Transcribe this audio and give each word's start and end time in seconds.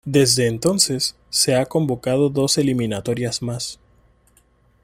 Desde 0.07 0.47
entonces, 0.47 1.15
se 1.29 1.55
ha 1.55 1.67
convocado 1.67 2.29
dos 2.31 2.57
eliminatorias 2.57 3.43
más. 3.43 3.79